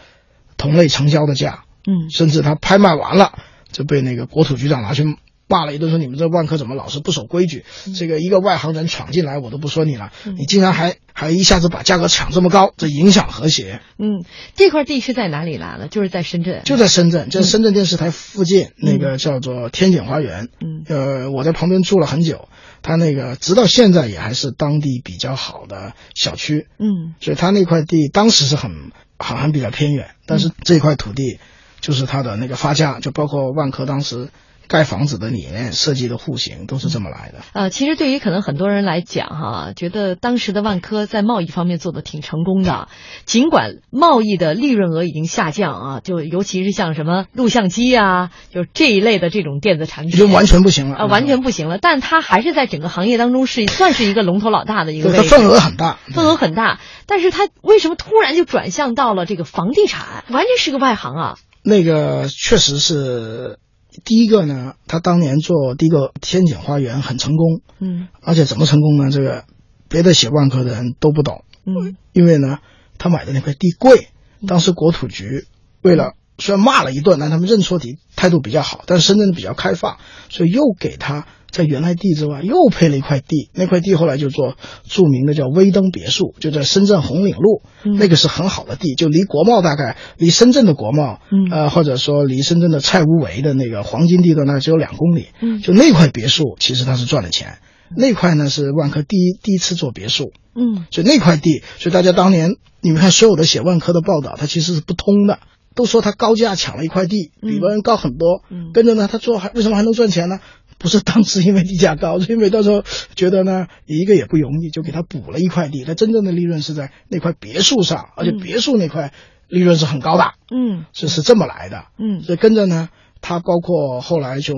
[0.56, 3.32] 同类成交的价，嗯，甚至他拍卖完了
[3.72, 5.16] 就被那个国土局长拿去
[5.48, 7.64] 骂了一顿，说你们这万科怎么老是不守规矩？
[7.96, 13.80] 这个一个外行人闯进来我都不说你了，你竟然还还一下子把价格抢这么高，这影响和谐。
[13.98, 15.88] 嗯，这块地是在哪里来的？
[15.88, 20.48] 就是在深圳，就在深圳，在深圳电视台附近那个叫做天井花园。
[20.60, 22.48] 嗯，呃，我在旁边住了很久。
[22.80, 31.40] 他那个直到现在也还是当地比较好的小区，嗯，所以他那块地当时是很好像比较偏远，但是这块土地
[31.80, 34.28] 就是它的那个发家，就包括万科当时。
[34.70, 37.38] 盖房子的理念、设计的户型都是这么来的。
[37.54, 42.88] 呃，其实对于可能很多人来讲，哈，觉得当时的万科在贸易方面做的挺成功的，
[43.24, 51.78] 尽管贸易的利润额已经下降啊，就尤其是像什么录像机啊，就这一类的这种电子产品，已经完全不行了啊，完全不行了。
[51.78, 56.78] 但它还是在整个行业当中是算是一个龙头老大的一个位置，份额很大，份额很大。
[57.06, 60.24] 但是它为什么突然就转向到了这个房地产？
[60.28, 61.38] 完全是个外行啊。
[61.68, 63.58] 那个确实是。
[64.04, 69.10] 第一个呢，他当年做第一个天井花园很成功，嗯，而且怎么成功呢？
[69.10, 69.44] 这个
[69.88, 72.58] 别的写万科的人都不懂，嗯，因为呢，
[72.96, 74.08] 他买的那块地贵，
[74.46, 75.46] 当时国土局
[75.82, 79.96] 为了虽然骂了一顿，但他们认错题态度比较好，但是深圳比较开放，
[80.28, 87.62] 所以又给他在原来地之外又配了一块地，那块地后来就做著名的叫威登别墅，就在深圳红岭路，
[87.98, 91.20] 那个是很好的地，就离国贸大概离深圳的国贸，
[91.50, 95.26] 呃或者说离深圳的蔡屋围的那个黄金地段大概只有两公里，
[95.62, 97.58] 就那块别墅其实他是赚了钱，
[97.96, 105.38] 那块呢是万科第一第一次做别墅，嗯，所以那块地，所以大家当年你们看所有的写万科的报道，它其实是不通的。
[105.74, 108.42] 都说他高价抢了一块地，比别人高很多。
[108.50, 110.40] 嗯，跟着呢，他做还为什么还能赚钱呢？
[110.78, 112.84] 不是当时因为地价高，是因为到时候
[113.16, 115.84] 觉得呢一个也不容易，就给他补了一块地。
[115.84, 119.12] 他真正的利润是在那块别墅上，而且别墅那块
[119.48, 120.32] 利润是很高的。
[120.50, 121.86] 嗯，是是这么来的。
[121.98, 122.88] 嗯，所以跟着呢，
[123.20, 124.54] 他包括后来从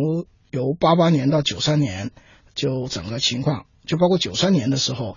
[0.51, 2.11] 由八八年到九三年，
[2.55, 5.17] 就整个情况，就包括九三年的时候，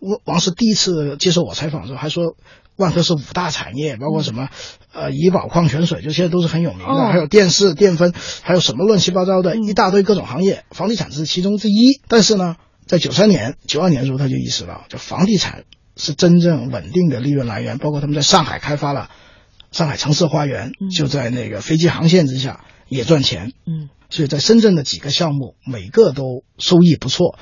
[0.00, 2.36] 王王石第一次接受我采访的时候还说。
[2.76, 4.48] 万科是五大产业，包括什么，
[4.92, 8.12] 呃，怡宝矿泉水，就现在都是很有名的，还有电视、电分，
[8.42, 12.00] 还有什么乱七八糟的一大堆各种行业，房地产是其中之一。
[12.08, 12.56] 但是呢，
[12.86, 15.64] 在九三年、九二年的时候，他就意识到，就房地产
[15.96, 19.10] 是真正稳定的利润来源，包括他们在上海开发了
[19.70, 23.52] 上海城市花园，就在那个飞机航线之下也赚钱。
[23.66, 27.38] 嗯，所以在深圳的几个项目，每个都收益不错，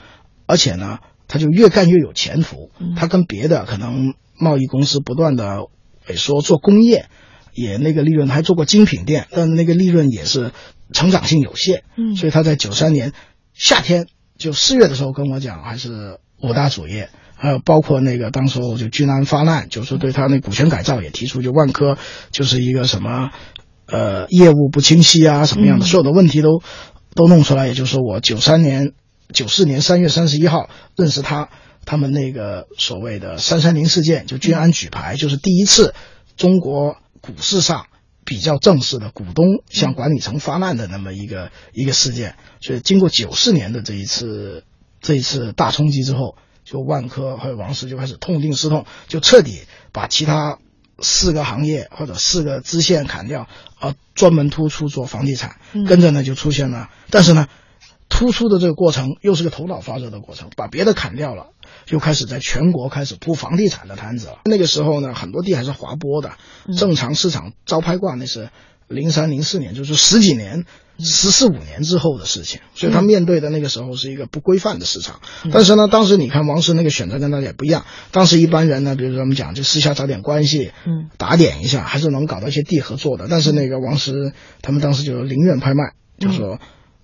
[0.46, 0.98] 而且呢，
[1.30, 2.70] 他就越干越有前途。
[2.94, 4.12] 他跟别的可能。
[4.42, 5.66] 贸易公司不断的
[6.08, 7.10] 萎缩，做工业
[7.52, 10.52] 也那个利润还做过精品店，但那个利润也是
[10.94, 11.82] 成长性有限。
[11.98, 13.12] 嗯，所以他在九三年
[13.52, 14.06] 夏天
[14.38, 21.98] 就四月的时候跟我讲，还是五大主业，还有包括那个当时我就君安发难，就是对他那股权改造也提出，就万科
[22.30, 23.32] 就是一个什么
[23.84, 26.62] 呃业务不清晰啊什么样的，所有的问题都
[27.14, 27.66] 都弄出来。
[27.66, 28.92] 也就是说，我九三年
[29.32, 31.48] 九四年三月三十一号认识他。
[31.86, 35.94] 他们那个所谓的“三三零事件”，就君安举牌，就是第一次
[36.36, 37.86] 中国股市上
[38.22, 42.36] 比较正式的股东向管理层发难的那么一个一个事件。
[42.60, 44.62] 所以，经过九四年的这一次
[45.00, 50.58] 这一次大冲击之后，就万科还有王石就开始痛定思痛，就彻底把其他
[51.00, 55.56] 四个行业或者四个支线砍掉，啊，专门突出做房地产。
[55.88, 57.48] 跟着呢，就出现了，但是呢，
[58.11, 61.46] 突出的这个过程又是个头脑发热的过程，把别的砍掉了。
[61.86, 64.40] 就开始在全国开始铺房地产的摊子了。
[64.44, 66.32] 那个时候呢，很多地还是滑坡的，
[66.76, 68.50] 正常市场招拍挂那是
[68.88, 70.66] 零三零四年，就是十几年、
[70.98, 72.61] 十四五年之后的事情。
[72.74, 75.20] 所以他面对的那个时候是一个不规范的市场。
[75.52, 77.86] 但是呢，当时你看王石那个选择跟大家也不一样。
[78.11, 83.26] 当时一般人呢，比如说我们讲，就私下找点关系，嗯，打点一下，还是能搞到一些地合作的。
[83.30, 86.58] 但是那个王石他们当时就宁愿拍卖，就说。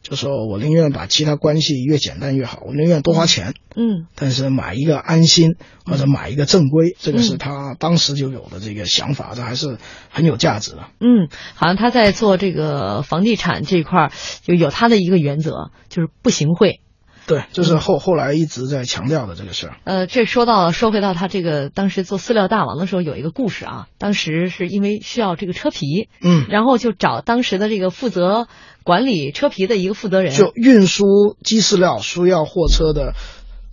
[0.09, 9.79] 就说我宁愿把其他关系越简单越好，我宁愿多花钱，嗯，但是买一个安心或者买一个正规，这个是他当时就有的这个想法，这还是
[10.09, 10.85] 很有价值的。
[11.01, 16.81] 嗯，好像他在做这个房地产这一块就有他的一个原则，就是不行贿。
[17.27, 19.77] 对，就是后后来一直在强调的这个事儿。
[19.85, 23.87] 呃，这说到说回到他这个当时做饲料大王的时候，有一个故事啊。
[23.99, 28.47] 当时是因为需要这个车皮，嗯，然后就找当时的这个负责
[28.85, 31.05] 管理车皮的一个负责人，就运输
[31.43, 33.15] 鸡饲料输要货车的。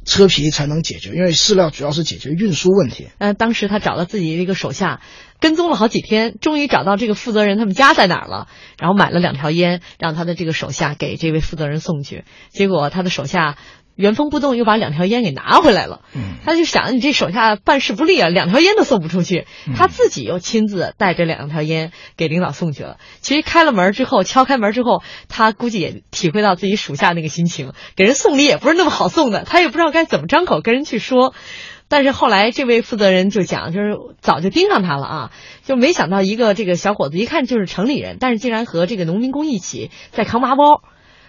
[0.05, 3.07] 车皮才能解决，因为饲料主要是解决运输问题。
[3.19, 4.99] 呃，当时他找了自己的一个手下，
[5.43, 8.47] 跟踪了好几天，终于找到这个负责人他们家在哪儿了，
[8.79, 12.23] 然后买了两条烟，让他的这个手下给这位负责人送去。
[12.49, 13.57] 结果他的手下。
[13.95, 19.45] 原封不动又把两条烟给拿回来了，嗯他就想你这手下办事不力啊，两条烟都送不出去，
[19.77, 22.97] 他自己又亲自带着两条烟给领导送去了。
[23.21, 31.35] 其实开了门之后，敲开门之后，他估计也体会到自己属下那个心情，给人送礼也不是那么好送的，他也不知道该怎么张口跟人去说。
[31.93, 35.31] 但是后来这位负责人就讲，就是早就盯上他了啊，
[35.63, 40.81] 就没想到一个这个小伙子一看就是城里人，但是竟然和这个农民工一起在扛麻包。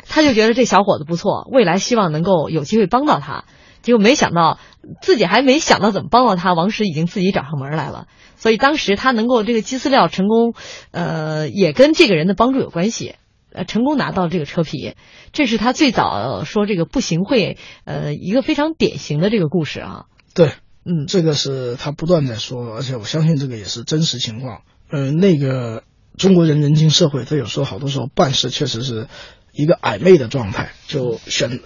[0.09, 3.45] 他就觉得这小伙子不错，未来希望能够有机会帮到他，
[3.83, 4.59] 结果没想到
[5.03, 8.07] 自己还没想到怎么帮到他，王石已经自己找上门来了。
[8.35, 10.55] 所以当时他能够这个鸡饲料成功，
[10.93, 13.17] 呃，也跟这个人的帮助有关系，
[13.53, 14.95] 呃，成功拿到这个车皮，
[15.35, 20.05] 这是他最早说这个不行贿，呃，一个非常典型的这个故事啊。
[20.35, 20.53] 对，
[20.85, 24.63] 嗯，这个是他不断在说，而且我相信这个也是真实情况。
[24.91, 25.85] 嗯，那个
[26.19, 29.09] 中国人人情社会，他有时候好多时候办事确实是。
[29.57, 31.61] 一个暧昧的状态，就选，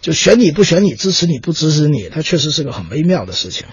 [0.00, 3.66] 就选你不选你，支持你不支持你，他确实是个很微妙的事情。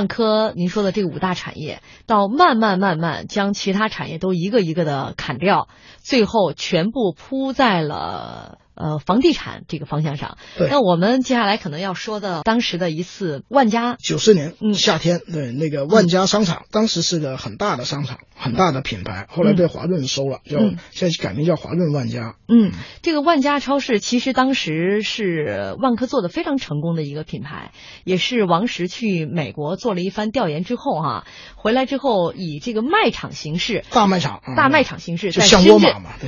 [0.00, 8.56] 万科您说的这五大产业，到慢慢慢慢将其他产业都一个一个的砍掉，最后全部铺在了。
[8.80, 10.38] 呃，房地产这个方向上，
[10.70, 20.60] 那我们接下来可能要说的当时的一次万家九四年夏天，对那个万家商场，当时是个很大的商场，很大的品牌，后来被华润收了，叫
[20.92, 22.36] 现在改名叫华润万家。
[22.48, 22.72] 嗯，
[23.02, 27.72] 这个万家超市其实当时是万科做的非常成功的一个品牌，
[28.04, 35.78] 也是王石去美国做了一番调研之后哈，回来之后以这个卖场形式，大卖场，大卖场形式在深圳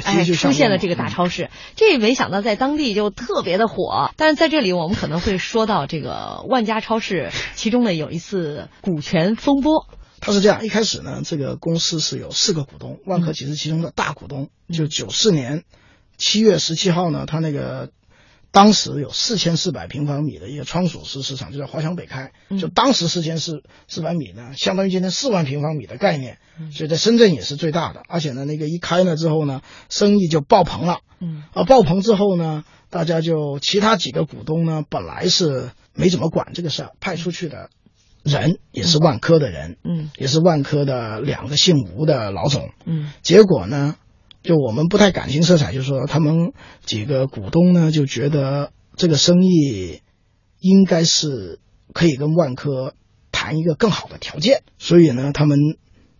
[0.04, 2.41] 哎出现了这个大超市，这没想到。
[2.42, 9.86] 在当地就特别的火，但是在这里我们可能会说到这个万家超市，其中呢有一次股权风波。
[10.20, 14.50] 它是这样，一开始呢，这个公司是有四个股东，万科其实其中的大股东。
[14.72, 15.64] 就九四年
[16.16, 17.90] 七月十七号呢，他那个
[18.52, 22.32] 当时有四千四百平方米的一个仓储式市场，就在华强北开。
[22.60, 26.36] 就当时四千四四百米呢，相当于今天四万平方米的概念，
[26.70, 28.02] 所以在深圳也是最大的。
[28.08, 30.98] 而且呢，那个一开了之后呢，生意就爆棚了。
[31.18, 37.70] 嗯，啊，爆棚之后呢，大家就其他几个股东呢，本来是没怎么管这个事儿，派出去的
[38.22, 43.96] 人也是万科的人，嗯，也是万科的两个姓吴的老总，嗯，结果呢，
[44.42, 46.52] 就我们不太感情色彩，就是说他们
[46.84, 50.02] 几个股东呢就觉得这个生意
[50.58, 51.60] 应该是
[51.92, 52.94] 可以跟万科
[53.30, 55.58] 谈一个更好的条件，所以呢，他们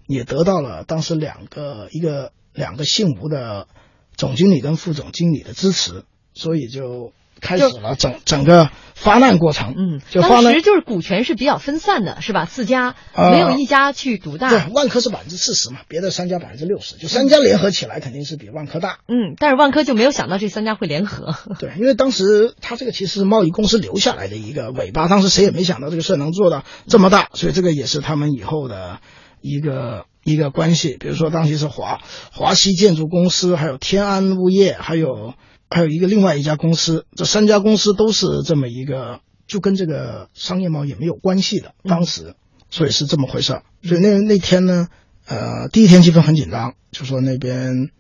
[0.07, 3.69] 也得到了当时两个一个两个姓吴的。
[4.15, 6.05] 总经理跟副总经理的支持，
[6.35, 9.75] 所以就开始了整整个发难过程。
[9.77, 12.47] 嗯，就当时就是股权是比较分散的，是吧？
[12.47, 14.49] 四家没有一家去独大。
[14.49, 19.01] 对，万科是百分之四十嘛，别的三家百分之六十，就三家联合起来肯定是比万科大。
[19.09, 21.35] 嗯，但是万科就没有想到这三家会联合。
[21.59, 29.01] 对，因为当时他这个其实是贸易公司留下来的一个尾巴，当时谁也没想到这个事能做到这么大，所以这个也是他们以后的
[29.41, 30.07] 一个。
[30.25, 31.99] 一个关系，比如说当时是华
[32.31, 35.35] 华西建筑公司，还有天安物业，还有
[35.73, 41.75] 还有一个另外一家公司，这三家公司都是这么一个，就跟这个商业贸易没有关系的。
[41.85, 42.35] 当时，
[42.71, 43.63] 所以是这么回事。
[43.83, 44.89] 所以那那天呢，
[45.27, 47.91] 呃，第一天气氛很紧张，就说那边，因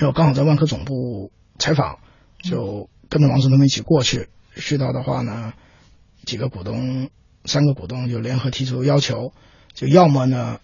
[0.00, 1.98] 为我刚好在万科总部采访，
[2.42, 4.28] 就跟着王总他们一起过去。
[4.56, 5.52] 去到的话呢，
[6.24, 7.10] 几个股东，
[7.44, 9.32] 三个股东就联合提出要求，
[9.72, 10.58] 就要么呢。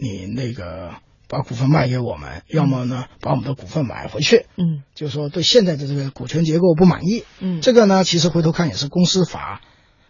[0.00, 0.92] 你那个
[1.28, 4.46] 把股份卖给我们，要么呢把我们的股份买回去。
[4.56, 7.24] 嗯，就是说对现在的这个股权结构不满意。
[7.38, 9.60] 嗯，这个呢其实回头看也是公司法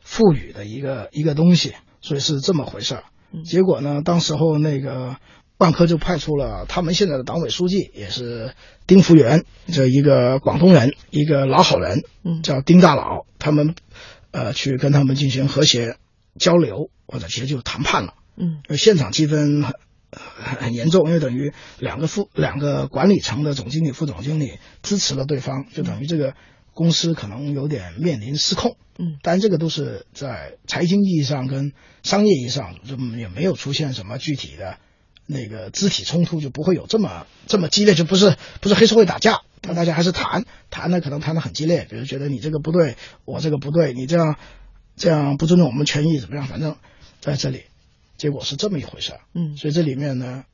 [0.01, 3.05] 赋予的一个一个东西，所以是这么回事儿。
[3.45, 5.17] 结果呢，当时候那个
[5.59, 8.55] 万科就派出了他们现在的党委书记，也是
[8.87, 13.75] 丁福源这一个广东人，一个老好人，嗯，叫丁大佬，他们
[14.31, 15.97] 呃去跟他们进行和谐
[16.39, 18.15] 交流，或者其实就谈判了。
[18.37, 19.67] 嗯，现场气氛
[20.11, 26.35] 很很严重，因为等于两个副两个管理层的总经理、副总经理支持了对方，就等于这个
[26.73, 28.77] 公司可能有点面临失控。
[28.99, 34.79] 嗯，当然这个都是在财经意义上跟商业意义上，就也没有出现什么具体的
[35.27, 44.37] 那个肢体冲突，就不会有这么这么激烈，就不是不是黑社会打架，那大家还是谈谈的，可能谈的很激烈，比如觉得你这个不对，我这个不对，你这样
[44.97, 46.47] 这样不尊重我们权益怎么样？
[46.47, 46.75] 反正
[47.21, 47.65] 在这里。
[48.19, 50.45] 结果是这么一回事儿，嗯，所以这里面呢，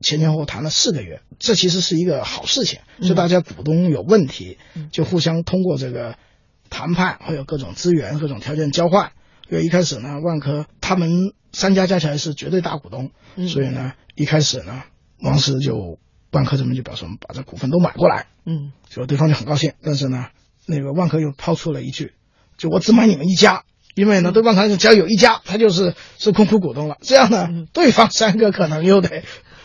[0.00, 4.56] 前前后后谈了四个月，这其实是一个好事情，就大家股东有问题，
[4.92, 6.16] 就互相通过这个
[6.70, 9.12] 谈判，会有各种资源、各种条件交换。
[9.50, 13.10] 因为一开始呢，万科他们三家加起来是绝对大股东，
[13.48, 14.84] 所以呢，一开始呢，
[15.20, 15.98] 王石就
[16.30, 20.28] 万科这边就表示我们把这股份都买过来，嗯，就对方就很高兴，但是呢，
[20.66, 22.12] 那个万科又抛出了一句，
[22.56, 23.64] 就我只买你们一家。
[23.98, 26.98] 因为呢，对方他只要有一家，他就是是控股股东了。
[27.00, 29.24] 这样呢，对方三个可能又得，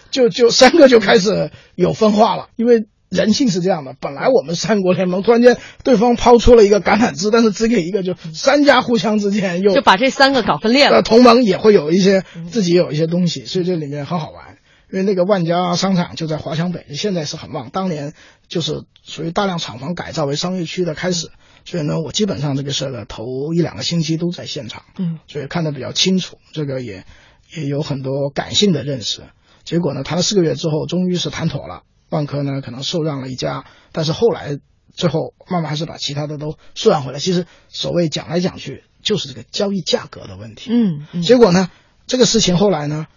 [0.09, 2.47] 就就三个就开始有分化了。
[2.55, 11.03] 因为人性是这样的，本来我们三国联盟，突然间对方抛出了一个橄榄枝，但是只给一个，就三家互相之间又就把这三个搞分裂了。
[11.03, 14.57] 同盟也会有一些自己有一些东西，所以这里面很好玩。
[14.91, 18.13] 因为那个万家商场就在华强北，现在是很旺，当年
[18.47, 21.29] 就是属于大量厂房改造为商业区的开始。
[21.65, 27.05] 所以呢，我基本上这个事儿的头一两个星期都在现场，嗯，所以看得比较清楚，这个也
[27.55, 29.23] 也有很多感性的认识。
[29.63, 31.83] 结果呢，谈了四个月之后，终于是谈妥了。
[32.09, 34.59] 万科呢，可能受让了一家，但是后来
[34.93, 37.19] 最后慢慢还是把其他的都受让回来。
[37.19, 40.69] 其实所谓讲来讲去，就是这个交易价格的问题。
[40.71, 41.71] 嗯，结果呢，
[42.07, 43.07] 这个事情后来呢，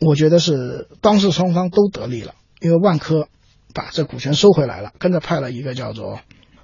[0.00, 3.28] 我觉得是当事双方都得利了，因为万科
[3.74, 6.18] 把这股权收回来了，跟着派了一个叫做。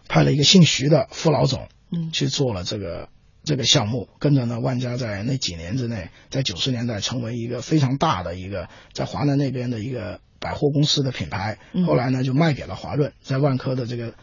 [0.08, 3.08] 派了一个姓徐的副老总，嗯，去做了这个
[3.44, 11.58] 这个项目，跟着呢万家在那几年之内，在九十年代成为一个非常大的一个在华南那边的一个百货公司的品牌。
[11.86, 14.14] 后来呢就卖给了华润，在万科的这个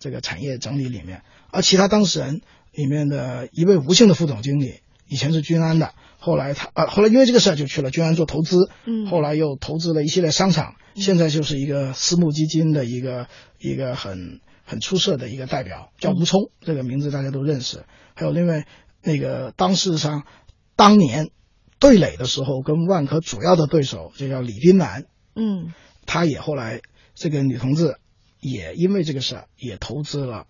[0.00, 2.40] 这个产业整理里面，而其他当事人
[2.72, 13.28] 里面的一位吴姓的副总经理，以前是君安的，后来他啊后来因为这个事儿就去了君安做投资，嗯，后来又投资了一系列商场，现在就是一个私募基金的一个
[13.60, 14.40] 一个很。
[14.72, 17.84] 很出色的一个代表叫吴聪，这个名字大家都认识。
[18.14, 18.66] 还有另外
[19.02, 20.24] 那个当事上
[20.76, 21.28] 当年
[21.78, 25.04] 对垒的时候，跟万科主要的对手就叫李斌南，
[25.34, 25.74] 嗯，
[26.06, 26.80] 他也后来
[27.14, 27.98] 这个女同志
[28.40, 30.46] 也因为这个事儿也投资了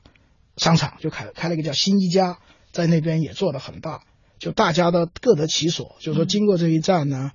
[0.57, 2.39] 商场，就开开了一个叫新一家，
[2.70, 4.05] 在那边也做的很大，
[4.39, 5.97] 就大家的各得其所。
[5.99, 7.33] 就是说经过这一战呢，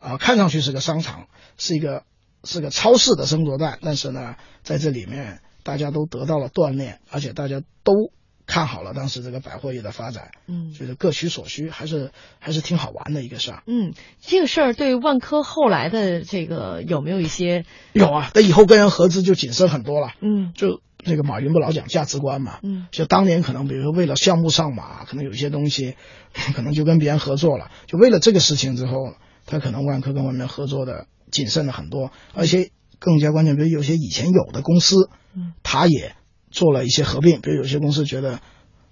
[0.00, 2.04] 啊，看上去是个商场，是一个
[2.44, 5.42] 是个超市的争夺战，但是呢，在这里面。
[5.64, 8.12] 大家都得到了锻炼，而且大家都
[8.46, 13.62] 看好了当时这个百货业的发展，嗯，觉得各取所需，还是还是挺好玩的一个事儿。
[13.66, 17.64] 嗯，这个事儿对万科后来的这个有没有一些？
[17.94, 20.12] 有啊，那以后跟人合资就谨慎很多了。
[20.20, 25.96] 嗯，就那个马云不老讲价值观嘛，嗯，就当年可能比如说为了项目上马，可能有些东西
[26.54, 29.14] 可能就跟别人合作了，就为了这个事情之后，
[29.46, 32.70] 他可能万科跟外面合作的谨慎了很多，而且。
[33.00, 36.14] 更加关键，比如有些以前有的公司，嗯，他也
[36.50, 37.40] 做了一些合并。
[37.40, 38.40] 比如有些公司觉得，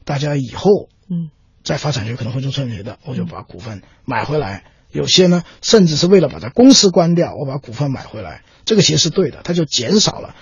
[0.05, 1.31] 大家以后，嗯，
[1.63, 4.65] 再发展就可能会出问题的，我就把股份买回来。
[4.91, 8.43] 有些呢，甚至是为了把它公司关掉，我把股份买回来。
[8.65, 10.35] 这个其实是对的，它就减少了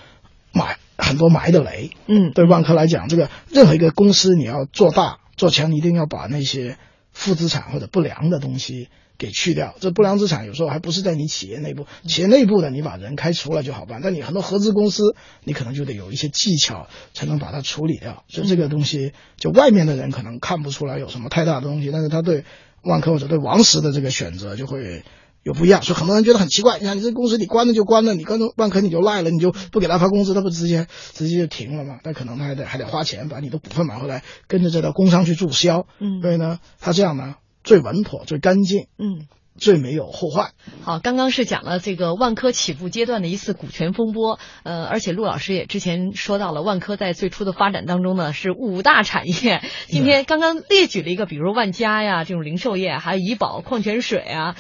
[0.52, 1.90] 买很多埋的雷。
[2.06, 6.78] 嗯，对万科来讲，这个任何一个公司你要做大做强，一定要把那些
[7.12, 8.88] 负资产或者不良的东西。
[9.20, 15.14] 给去掉，这不良资产有时候还不是在你企业内部，企业内部的你把人开除了就好办，但你很多合资公司，
[15.44, 18.24] 你可能就得有一些技巧才能把它处理掉。
[18.28, 22.44] 所以这个东西，就外面的人可能看不出来有什么太大的东西，但是他对
[22.82, 25.04] 万科或者对王石的这个选择就会
[25.42, 25.82] 有不一样。
[25.82, 31.98] 所以很多人觉得很奇怪，你看你这公司你关了就关了，你跟万科你就赖了，你就不给他发工资，他不直接直接就停了吗？
[32.02, 35.86] 但可能他还得还得花钱把你的股份买回来，跟着这条工商去注销。
[35.98, 37.34] 嗯，所以呢，他这样呢。
[37.64, 39.26] 最稳妥、最干净，嗯，
[39.58, 40.52] 最没有后患。
[40.82, 49.62] 好，刚刚是讲了这个万科起步阶段的一次股权风波，呃，而且陆老师也之前说到了，万科在最初的发展当中呢是五大产业。
[49.88, 54.56] 今天刚刚列举了一个，比如万家呀这种零售业，还有怡宝矿泉水啊，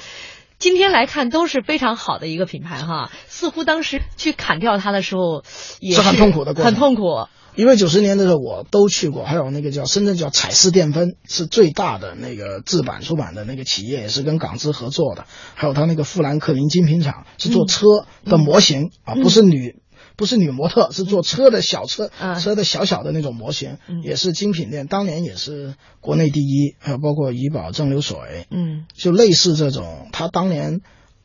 [0.60, 3.10] 今天来看都是非常好的一个品牌哈。
[3.26, 5.42] 似乎当时去砍掉它的时候
[5.80, 7.26] 也是很痛苦的，很痛苦。
[7.56, 15.24] 因为九十年代的时候我都去过，还有那个叫深圳叫彩丝电分，是最大的那个制版出版的那个企业，也是跟港资合作的。
[15.54, 17.86] 还有他那个富兰克林精品厂是做车
[18.24, 19.79] 的模型啊，不是女
[20.20, 26.76] 不是女模特，是做车的小车车的小小的那种模型，也是精品店，当年也是国内第一。
[26.78, 30.82] 还有包括怡宝、蒸馏水，嗯，就类似这种，他当年。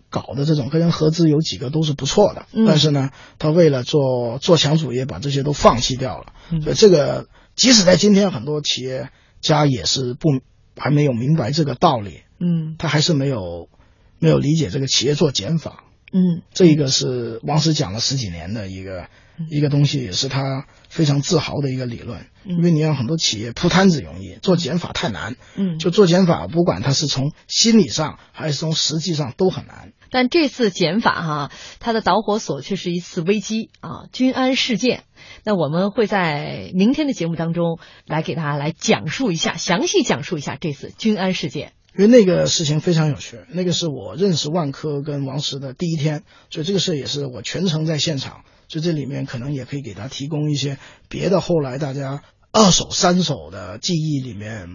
[0.08, 6.32] 搞的这种跟人合资有几个都是不错的，但是呢，他为了做做强主业，把这些都放弃掉了。
[6.62, 9.10] 所以这个即使在今天，很多企业
[9.42, 10.30] 家也是不
[10.78, 12.22] 还没有明白这个道理。
[12.40, 13.68] 嗯，他还是没有
[14.20, 15.84] 没有理解这个企业做减法。
[16.16, 19.10] 嗯，这一个是王石讲了十几年的一个
[19.52, 22.28] 一个东西，也是他非常自豪的一个理论。
[22.46, 25.36] 因为你让很多企业铺摊子容易，做减法太难。
[25.58, 29.92] 嗯，就做减法，不管它是从心理上还是从实际上都很难。
[30.10, 35.04] 但这次减法哈，它的导火索却是一次危机啊，君安事件。
[35.44, 41.74] 那我们会在明天的节目当中来给大家来讲述一下，详细讲述一下这次君安事件。
[41.98, 50.78] 因为那个事情非常有趣，那个是我认识万科跟王石的第一天，所以这个事也是我全程在现场，所以这里面可能也可以给他提供一些
[51.08, 52.22] 别的后来大家
[52.52, 54.68] 二手、三手的记忆里面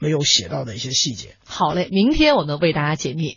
[0.00, 1.36] 没有写到的一些细节。
[1.44, 3.36] 好嘞，明天我们为大家解密。